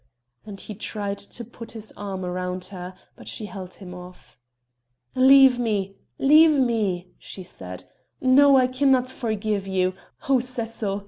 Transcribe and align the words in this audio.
And 0.47 0.59
he 0.59 0.73
tried 0.73 1.19
to 1.19 1.45
put 1.45 1.73
his 1.73 1.93
arm 1.95 2.25
round 2.25 2.65
her. 2.73 2.95
But 3.15 3.27
she 3.27 3.45
held 3.45 3.75
him 3.75 3.93
off. 3.93 4.39
"Leave 5.13 5.59
me, 5.59 5.95
leave 6.17 6.59
me," 6.59 7.11
she 7.19 7.43
said. 7.43 7.83
"No, 8.19 8.57
I 8.57 8.65
cannot 8.65 9.09
forgive 9.09 9.67
you. 9.67 9.93
Oh 10.27 10.39
Cecil! 10.39 10.99